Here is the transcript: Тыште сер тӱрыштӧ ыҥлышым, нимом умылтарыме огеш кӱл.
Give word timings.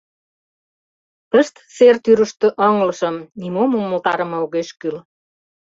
Тыште 1.31 1.59
сер 1.75 1.95
тӱрыштӧ 2.03 2.47
ыҥлышым, 2.67 3.15
нимом 3.39 3.71
умылтарыме 3.81 4.37
огеш 4.43 4.69
кӱл. 4.79 4.97